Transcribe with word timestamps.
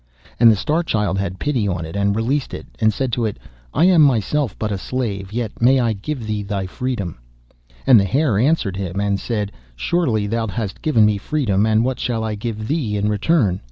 And 0.39 0.49
the 0.51 0.55
Star 0.55 0.81
Child 0.81 1.19
had 1.19 1.37
pity 1.37 1.67
on 1.67 1.85
it, 1.85 1.95
and 1.95 2.15
released 2.15 2.55
it, 2.55 2.65
and 2.79 2.91
said 2.91 3.11
to 3.13 3.23
it, 3.23 3.37
'I 3.71 3.85
am 3.85 4.01
myself 4.01 4.57
but 4.57 4.71
a 4.71 4.77
slave, 4.79 5.31
yet 5.31 5.61
may 5.61 5.79
I 5.79 5.93
give 5.93 6.25
thee 6.25 6.41
thy 6.41 6.65
freedom.' 6.65 7.19
And 7.85 7.99
the 7.99 8.05
Hare 8.05 8.39
answered 8.39 8.77
him, 8.77 8.99
and 8.99 9.19
said: 9.19 9.51
'Surely 9.75 10.25
thou 10.25 10.47
hast 10.47 10.81
given 10.81 11.05
me 11.05 11.19
freedom, 11.19 11.67
and 11.67 11.85
what 11.85 11.99
shall 11.99 12.23
I 12.23 12.33
give 12.33 12.67
thee 12.67 12.97
in 12.97 13.09
return? 13.09 13.59